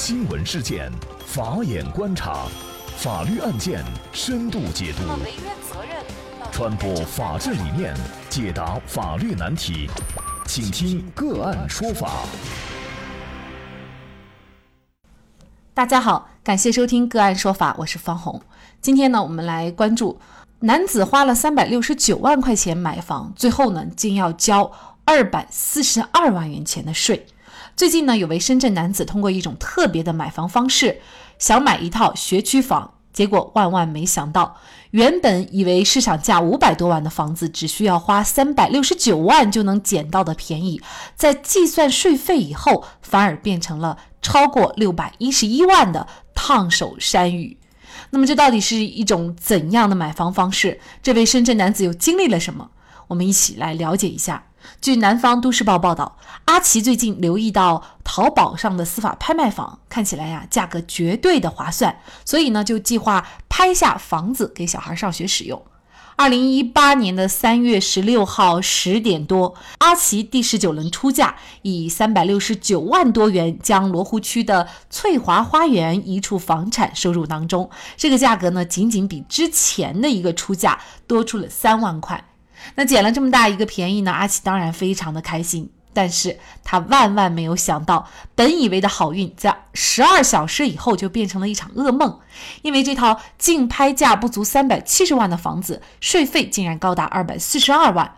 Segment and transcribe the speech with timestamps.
[0.00, 0.88] 新闻事件，
[1.26, 2.46] 法眼观察，
[2.98, 5.02] 法律案件深度解读，
[6.52, 7.92] 传播法治理念，
[8.30, 9.90] 解答法律难题，
[10.46, 12.22] 请听个案说法。
[15.74, 18.40] 大家好，感谢收听个案说法，我是方红。
[18.80, 20.20] 今天呢，我们来关注
[20.60, 24.70] 男子花了三百六十九万块钱买房，最后呢，竟要交
[25.04, 27.26] 二百四十二万元钱的税。
[27.78, 31.00] 最近呢，有位深圳男子通过一种特别的买房方式，
[31.38, 34.56] 想买一套学区房，结果万万没想到，
[34.90, 40.82] 原本以为市场价五百多万的房子，只需要花三百六十九万就能捡到的便宜，
[41.14, 47.58] 在计算税费以后，反而变成了超过六百一十一万的烫手山芋。
[48.10, 50.80] 那么，这到底是一种怎样的买房方式？
[51.00, 52.70] 这位深圳男子又经历了什么？
[53.06, 54.46] 我们一起来了解一下。
[54.80, 65.62] 据南方都市报报道，阿奇最近留意到淘宝上的司法拍卖房，看起来呀价格绝对的划算，所以呢就计划拍下房子给小孩上学使用。
[66.16, 77.70] 二零一八年的三月十六号十点多，阿奇第十九轮出价，以三百六十九万多元将罗湖区的翠华花园一处房产收入当中。
[77.96, 82.27] 这个价格呢，仅仅比之前的一个出价多出了三万块。
[82.74, 92.20] 那捡了这么大一个便宜呢，阿奇当然非常的开心，但是他万万没有想到，本以为的好运，在十二小时以后就变成了一场噩梦，
[92.62, 98.14] 因为这套竞拍价不足三百七十万的房子，税费竟然高达二百四十二万。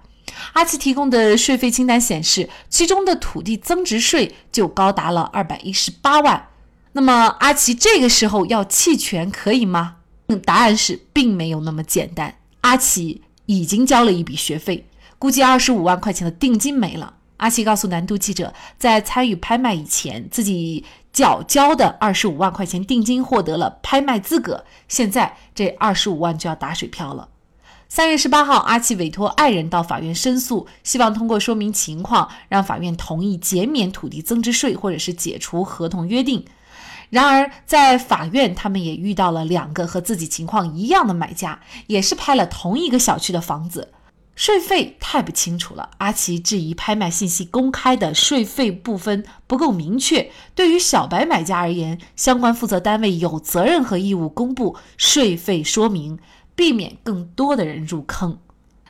[0.53, 6.49] 阿奇提供的税费清单显示，其中的土地增值税就高达了二百一十八万。
[6.93, 9.97] 那么阿奇这个时候要弃权可以吗？
[10.45, 12.35] 答案是并没有那么简单。
[12.61, 13.23] 阿奇。
[13.59, 14.87] 已经交了一笔学费，
[15.19, 17.15] 估计二十五万块钱的定金没了。
[17.39, 27.29] 阿奇告诉南都记者，在参与拍卖以前，自己缴交的二十五万块钱定金获得了拍卖资格，现在这二十五万就要打水漂了。
[27.89, 36.45] 三月十八号，阿奇委托爱人到法院申诉，希望通过说明情况，让法院同意减免土地增值税，或者是解除合同约定。
[37.11, 43.93] 然而，在法院，他们也遇到了两个和自己情况一样的买家，也是拍了同一个小区的房子，
[44.37, 45.91] 税费太不清楚了。
[45.99, 50.31] 阿奇质疑拍卖信息公开的税费部分不够明确。
[50.55, 56.19] 对于小白买家而言，相关负责单位有责任和义务公布税费说明，
[56.55, 58.39] 避免更多的人入坑。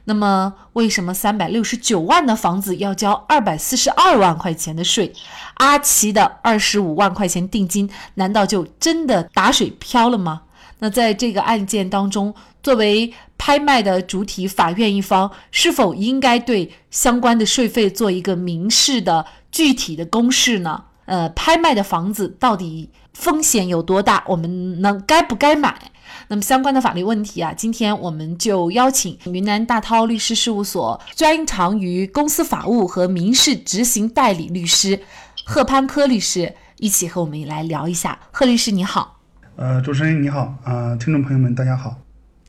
[0.05, 5.12] 那么，为什么三百六十九万的房子要交二百四十二万块钱的税？
[5.55, 10.43] 阿奇的二十五万块钱定金难道就真的打水漂了吗？
[10.78, 20.84] 那在这个案件当中，作为拍卖的主体，法院一方是否应该对相关的税费做一个明示的具体的公示呢？
[21.05, 24.25] 呃，拍卖的房子到底风险有多大？
[24.27, 25.91] 我们能该不该买？
[26.28, 35.00] 那么相关的法律问题啊，今天我们就邀请云南大韬律师事务所专长于公司法务和民事执行代理律师
[35.44, 38.19] 贺潘科律师一起和我们来聊一下。
[38.31, 39.19] 贺律师你好，
[39.56, 41.97] 呃，主持人你好，啊，听众朋友们大家好。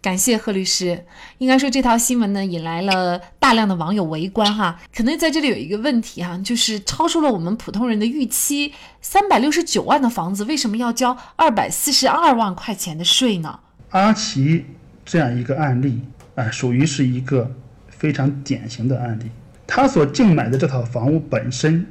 [0.01, 1.05] 感谢贺律师。
[1.37, 4.79] 应该说这条新闻呢引来了大量的网友围观哈。
[4.95, 8.73] 可能在这里有一个问题哈，就是超出了我们普通人的预期。
[8.99, 13.59] 三百六十九万的房子为什么要交二百四十二万块钱的税呢？
[13.91, 14.65] 阿奇
[15.05, 16.01] 这样一个案例
[16.35, 17.51] 啊，属于是一个
[17.89, 19.29] 非常典型的案例。
[19.67, 21.85] 他所竞买的这套房屋本身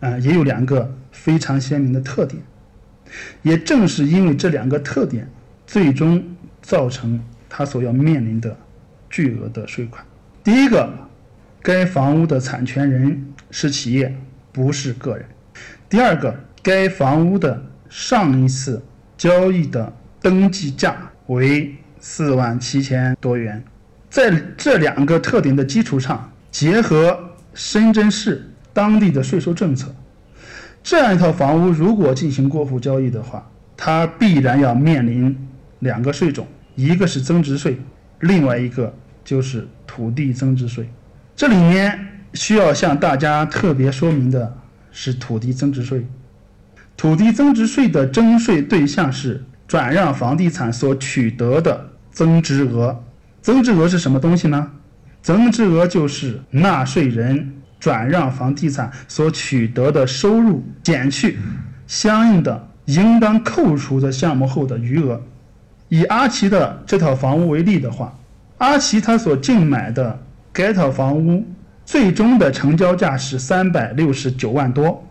[0.00, 2.42] 啊，也有两个非常鲜明的特点。
[3.42, 5.28] 也正是因为这两个特点，
[5.66, 6.24] 最终
[6.62, 7.20] 造成。
[7.50, 8.56] 他所要面临的
[9.10, 10.02] 巨额的税款。
[10.42, 10.90] 第一个，
[11.60, 14.16] 该房屋的产权人是企业，
[14.52, 15.26] 不是个人。
[15.88, 18.80] 第二个，该房屋的上一次
[19.18, 20.96] 交易的登记价
[21.26, 23.62] 为四万七千多元。
[24.08, 27.18] 在这两个特点的基础上，结合
[27.52, 29.94] 深圳市当地的税收政策，
[30.82, 35.36] 这样一套房屋如果进行过户交易的话，它必然要面临
[35.80, 36.46] 两个税种。
[36.82, 37.78] 一个是增值税，
[38.20, 38.94] 另外一个
[39.24, 40.88] 就是土地增值税。
[41.36, 41.98] 这里面
[42.34, 44.56] 需要向大家特别说明的
[44.90, 46.06] 是土地增值税。
[46.96, 53.04] 土地增值税的征税对象是转让房地产所取得的增值额。
[53.42, 54.70] 增值额是什么东西呢？
[55.22, 61.38] 增值额就是纳税人转让房地产所取得的收入减去
[61.86, 65.20] 相应的应当扣除的项目后的余额。
[65.90, 68.16] 以阿奇的这套房屋为例的话，
[68.58, 70.22] 阿奇他所竞买的
[70.52, 71.44] 该套房屋
[71.84, 75.04] 最终的成交价是三百六十九万多。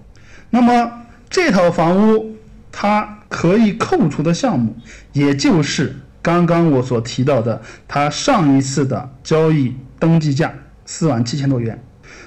[0.50, 0.92] 那么
[1.30, 2.36] 这套房屋
[2.72, 4.74] 它可以扣除的项目，
[5.12, 10.54] 也就是刚刚我所提到的他上一次的交易登记价
[10.86, 11.78] 四万七千多元。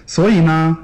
[0.07, 0.77] 所以呢，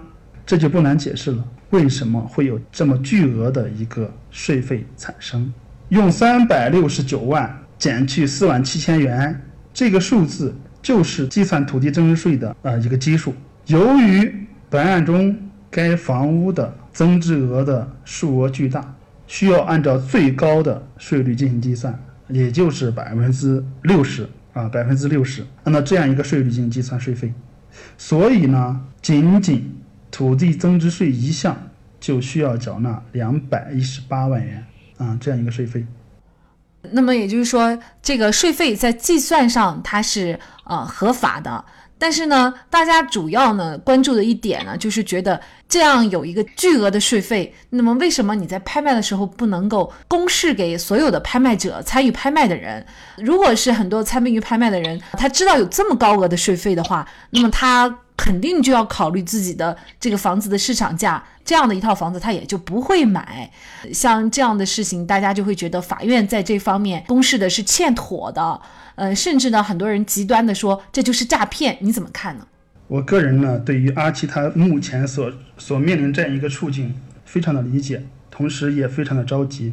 [0.47, 5.53] 这就不难解释了，为什么会有这么巨额的一个税费产生？
[5.91, 9.41] 用三百六十九万减去四万七千元，
[9.73, 13.35] 这个数字就是计算土地增值税的呃一个基数。
[13.67, 15.35] 由于本案中
[15.71, 18.95] 该房屋的增值额的数额巨大，
[19.27, 21.99] 需要按照最高的税率进行计算，
[22.29, 27.33] 也就是百分之六十啊，百分之六十，按照这样一个税率进行计算税费。
[27.97, 29.73] 所以呢，仅仅
[30.11, 31.57] 土地增值税一项
[31.99, 34.65] 就需要缴纳两百一十八万元
[34.99, 35.87] 啊，这样一个税费。
[36.91, 41.65] 那么也就是说，这个税费在计算上它是呃合法的。
[42.01, 52.87] 但是呢，大家主要呢关注的一点呢，就是觉得这样有一个巨额的税费，那么为什么你在拍卖的时候不能够公示给所有的拍卖者、参与拍卖的人？
[53.17, 57.99] 如果是很多参与拍卖的人，他知道有这么高额的税费的话，那么他。
[58.29, 63.51] 肯定就要考虑自己的这个房子的市场价，这样的一套房子他也就不会买。
[63.91, 68.61] 像这样的事情，大家就会觉得法院在这方面公示的是欠妥的。
[68.97, 72.47] 呃，甚至呢，很多人极端的说这就是诈骗，你怎么看呢？
[72.89, 76.95] 我个人呢，对于阿奇他目前所所面临这样一个处境，
[77.25, 79.73] 非常的理解，同时也非常的着急。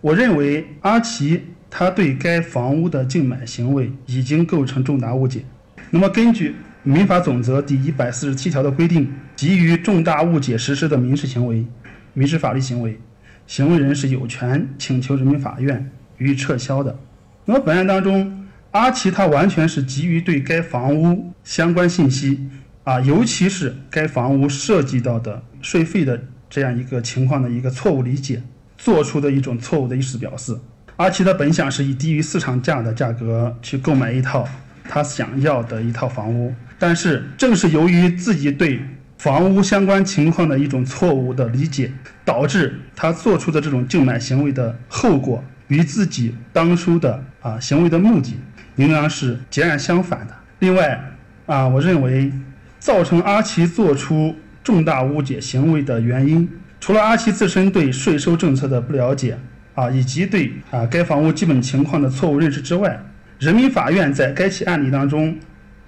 [0.00, 5.42] 我认为阿奇他对该房屋的竞买行为已经构成重大误解。
[5.90, 6.54] 那么根据。
[6.82, 11.66] 民法总则第一百四十七条的规定，基于重大误解实施的民事行为、
[12.14, 12.98] 民事法律行为，
[13.46, 16.98] 行为人是有权请求人民法院予以撤销的。
[17.44, 22.48] 那么本案当中，阿奇他完全是基于对该房屋相关信息
[22.84, 28.42] 啊，尤其是该房屋涉及到的税费的这样一个情况的一个错误理解，
[28.78, 30.56] 做出的一种错误的意思表示。
[30.96, 34.48] 阿奇的本想是以低于市场价的价格去购买一套
[34.88, 36.54] 他想要的一套房屋。
[36.78, 38.80] 但是，正是由于自己对
[39.18, 41.92] 房屋相关情况的一种错误的理解，
[42.24, 48.38] 导致他做出的这种竞买行为的后果与自己当初的啊行为的目的，
[48.76, 50.34] 应当是截然相反的。
[50.60, 51.00] 另外，
[51.46, 52.32] 啊，我认为
[52.78, 56.48] 造成阿奇做出重大误解行为的原因，
[56.78, 59.36] 除了阿奇自身对税收政策的不了解
[59.74, 63.02] 啊，以及对啊该房屋基本情况的错误认识之外，
[63.38, 65.36] 人民法院在该起案例当中。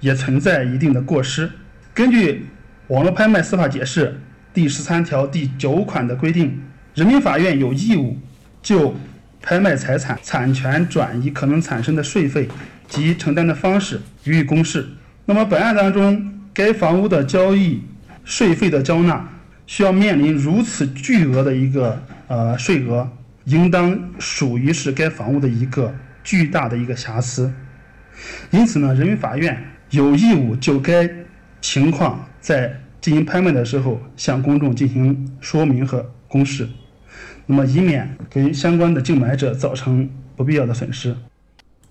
[0.00, 1.50] 也存在一定的过失。
[1.92, 2.32] 根据
[2.86, 4.06] 《网络拍卖司法解释》
[4.54, 6.58] 第十三条第九款的规定，
[6.94, 8.16] 人民法院有义务
[8.62, 8.94] 就
[9.42, 12.48] 拍卖财产产权转移可能产生的税费
[12.88, 14.88] 及承担的方式予以公示。
[15.26, 17.82] 那么本案当中，该房屋的交易
[18.24, 19.28] 税费的交纳
[19.66, 23.06] 需要面临如此巨额的一个呃税额，
[23.44, 27.52] 应当属于是该房屋的一个巨大的一个瑕疵。
[28.50, 29.64] 因此呢，人民法院。
[29.90, 31.10] 有义务就该
[31.60, 36.68] 情况在进行拍卖的时候向公众进行说明和公示，
[37.46, 41.16] 那么以免给相关的竞买者造成不必要的损失。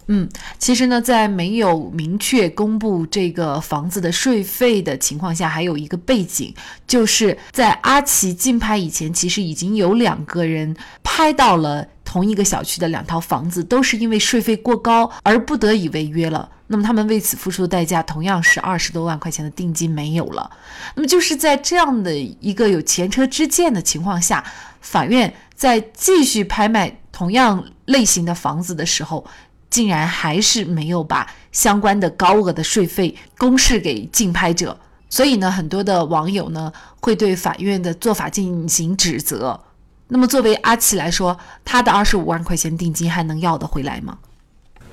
[0.07, 6.55] 嗯，其实呢，在没有明确公布这个房子的税费的情况下，还有一个背景，
[6.87, 10.73] 就是在阿奇竞拍以前，其实已经有两个人
[11.03, 16.49] 拍到了同一个小区的两套房子，都是因为税费过高而不得已违约了。
[16.65, 20.49] 那么他们为此付出的代价同样是二十多万块钱的定金没有了。
[20.95, 24.43] 那么就是在这样的一个有前车之鉴的情况下，
[24.81, 29.23] 法院在继续拍卖同样类型的房子的时候。
[29.69, 34.75] 竟然还是没有把相关的高额的税费公示给竞拍者，
[35.11, 39.61] 所以呢，很多的网友呢会对法院的做法进行指责。
[40.09, 44.17] 那么，作为阿奇来说，他的二十五万块钱定金还能要得回来吗？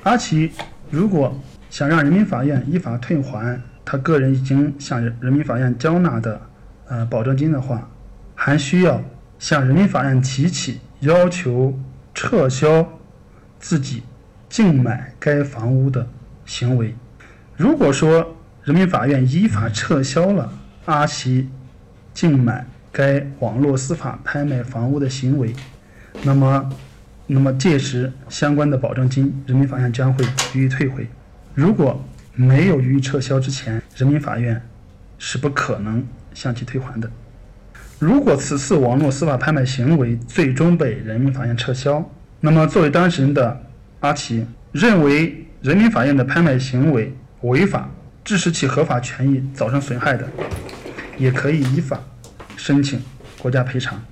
[0.03, 0.53] 阿奇
[0.91, 1.37] 如果
[1.69, 6.41] 想让人民法院依法退还他个人已经向人民法院交纳的
[6.87, 7.89] 呃保证金的话，
[8.35, 9.03] 还需要
[9.39, 11.77] 向人民法院提起要求
[12.15, 12.87] 撤销
[13.59, 14.03] 自己。
[14.49, 16.09] 竞买该房屋的
[16.47, 16.95] 行为，
[17.57, 20.53] 如果说人民法院依法撤销了
[20.85, 21.51] 阿奇
[22.15, 22.65] 竞买
[22.97, 25.55] 该网络司法拍卖房屋的行为，
[26.23, 26.71] 那么，
[27.27, 30.25] 那么届时相关的保证金，人民法院将会
[30.55, 31.07] 予以退回。
[31.53, 32.03] 如果
[32.35, 34.63] 没有予以撤销之前，人民法院
[35.19, 37.11] 是不可能向其退还的。
[37.99, 42.11] 如果此次网络司法拍卖行为最终被人民法院撤销，
[42.41, 43.63] 那么作为当事人的。
[44.01, 47.91] 阿奇认为人民法院的拍卖行为违法，
[48.25, 50.27] 致使其合法权益造成损害的，
[51.19, 51.99] 也可以依法
[52.67, 53.01] 申请
[53.39, 54.05] 国家赔偿。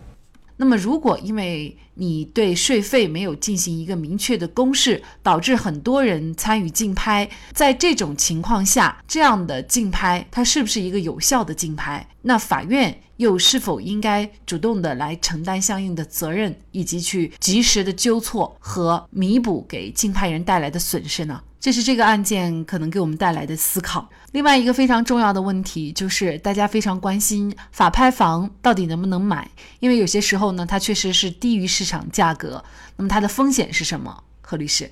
[0.56, 12.08] 那么，如果因为你对税费没有进行一个明确的公示，导致很多人参与竞拍，在这种情况下，这样的竞拍它是不是一个有效的竞拍？
[12.22, 21.42] 那法院又是否应该主动的来承担相应的责任，以及去及时的纠错和弥补给竞拍人带来的损失呢？
[21.64, 24.06] 这是这个案件可能给我们带来的思考。
[24.32, 32.62] 另外一个非常重要的问题就是，大家非常关心法拍房到底能不能买，因为有些时候呢，它确实是低于市场价格。
[32.96, 34.24] 那么它的风险是什么？
[34.42, 34.90] 何律师？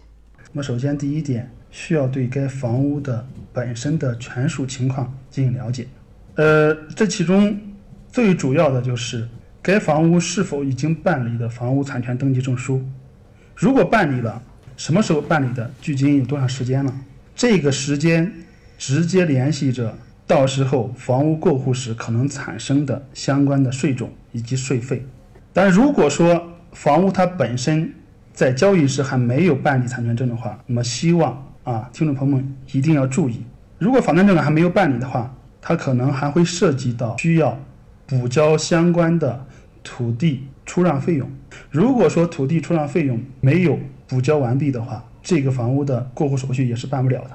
[0.53, 5.87] 那么首先第一点，需要对该房屋的本身的权属情况进行了解。
[6.37, 7.55] 呃，这其中
[8.11, 9.29] 最主要的就是
[9.61, 12.83] 该房屋是否已经办理的房屋产权登记证书。
[13.55, 14.43] 如果办理了，
[14.77, 15.71] 什么时候办理的？
[15.81, 16.95] 距今有多长时间了？
[17.35, 18.33] 这个时间
[18.79, 25.05] 直接联系着到时候房屋过户时可能产生的相关的税种以及税费。
[25.53, 27.93] 但如果说房屋它本身
[28.33, 33.43] 在交易时还没有办理产权证的话，那么希望啊，听众朋友们一定要注意，
[33.79, 37.59] 如果房产证还没有办理的话，它可能还会涉及到需要
[38.07, 39.47] 补交相关的
[39.85, 41.31] 土地出让费用。
[41.71, 43.79] 如果说土地出让费用没有，
[44.13, 47.31] 补交完毕的话，这个房屋的过户手续也是办不了的。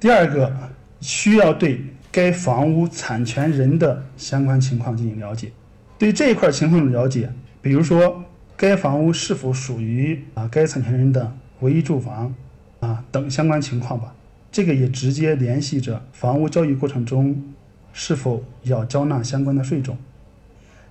[0.00, 0.52] 第二个，
[1.00, 1.80] 需要对
[2.10, 5.52] 该房屋产权人的相关情况进行了解。
[5.96, 7.30] 对这一块儿情况的了解，
[7.62, 8.24] 比如说
[8.56, 12.34] 该房屋是否属于啊该产权人的唯一住房
[12.80, 14.12] 啊等相关情况吧。
[14.50, 17.40] 这个也直接联系着房屋交易过程中
[17.92, 19.96] 是否要交纳相关的税种。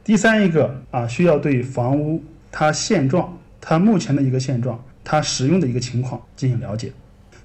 [0.06, 3.38] 第三一个啊，需要对房屋它现状。
[3.70, 6.94] 它目前的一个现状，它使用的一个情况进行了解。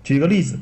[0.04, 0.56] 举个例子，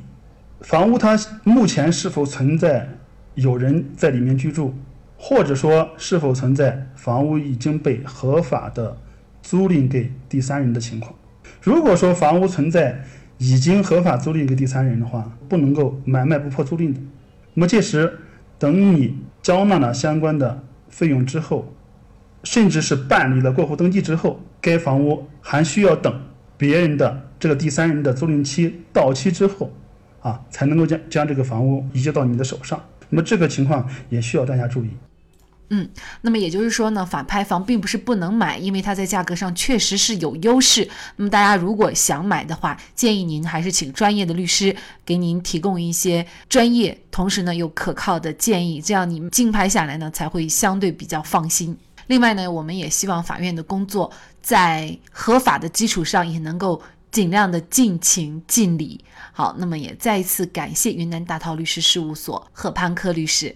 [0.63, 2.89] 房屋它目前是否存在
[3.35, 4.75] 有人在里面居住，
[5.19, 8.97] 或者说是否存在房屋已经被合法的
[9.43, 11.15] 租赁给第三人的情况？
[11.61, 13.05] 如果说房屋存在
[13.37, 17.01] 已经合法租赁给第三人的话，不能够买卖不破租赁的。
[17.53, 18.19] 那么届时，
[18.59, 21.71] 等你交纳了相关的费用之后。
[22.45, 26.21] 甚至是办理了过户登记之后，该房屋还需要等
[26.57, 29.73] 别人的这个第三人的租赁期到期之后，
[30.21, 32.83] 啊，才能够将将这个房屋移交到你的手上。
[33.09, 34.91] 那么这个情况也需要大家注意。
[35.73, 35.89] 嗯，
[36.23, 40.89] 那么也就是说呢，法拍房并不是不能买，因为它在价格上确实是有优势。
[41.15, 51.77] 那么大家如果想买的话，建议您还是请专业的律师给您提供一些专业，同时呢又可靠的建议，这样你们竞拍下来呢才会相对比较放心。
[52.11, 54.11] 另外呢，我们也希望法院的工作
[54.43, 59.05] 在合法的基础上，也能够尽量的尽情尽理。
[59.33, 63.55] 好，那么也再一次感谢云南大韬律师事务所贺潘科律师。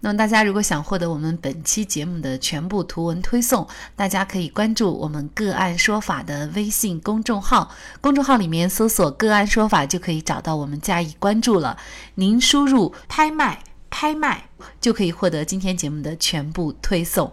[0.00, 7.70] 那么大家如果想获得我们本期节目的全部图文推送，大家可以关注我们个案说法的微信公众号，
[8.02, 11.78] 公众号里面搜索“个案说法”就可以找到我们加以关注了。
[12.16, 14.50] 您输入“拍卖”“拍卖”
[14.82, 17.32] 就可以获得今天节目的全部推送。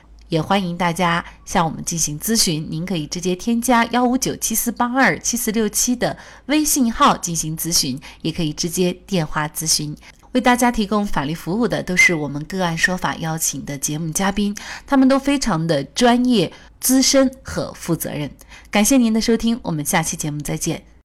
[0.31, 9.93] 也欢迎大家向我们进行咨询，您可以直接添加幺五九七四八二七四六七的微信号进行咨询，也可以直接电话咨询。
[10.31, 14.55] 为大家提供法律服务的都是我们个案说法邀请的节目嘉宾，
[14.87, 18.31] 他们都非常的专业、资深和负责任。
[18.69, 20.90] 感谢您的收听，我们下期节目再见。